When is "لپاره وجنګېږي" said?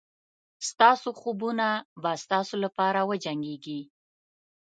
2.65-3.79